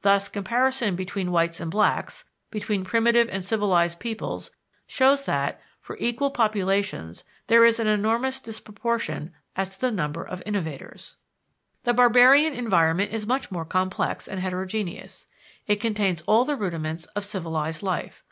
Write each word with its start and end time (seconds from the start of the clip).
Thus 0.00 0.30
comparison 0.30 0.96
between 0.96 1.30
whites 1.30 1.60
and 1.60 1.70
blacks, 1.70 2.24
between 2.50 2.82
primitive 2.82 3.28
and 3.28 3.44
civilized 3.44 4.00
peoples, 4.00 4.50
shows 4.86 5.26
that, 5.26 5.60
for 5.82 5.98
equal 6.00 6.30
populations, 6.30 7.24
there 7.48 7.62
is 7.62 7.78
an 7.78 7.86
enormous 7.86 8.40
disproportion 8.40 9.34
as 9.54 9.74
to 9.76 9.78
the 9.82 9.90
number 9.90 10.24
of 10.26 10.42
innovators. 10.46 11.18
The 11.84 11.92
barbarian 11.92 12.54
environment 12.54 13.12
is 13.12 13.26
much 13.26 13.50
more 13.50 13.66
complex 13.66 14.26
and 14.26 14.40
heterogeneous: 14.40 15.26
it 15.66 15.76
contains 15.76 16.22
all 16.22 16.46
the 16.46 16.56
rudiments 16.56 17.04
of 17.14 17.26
civilized 17.26 17.82
life. 17.82 18.24